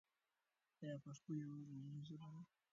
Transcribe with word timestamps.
آیا 0.81 0.95
پښتو 1.03 1.29
یوه 1.41 1.57
غږیزه 1.67 1.99
ژبه 2.07 2.27
ده؟ 2.33 2.41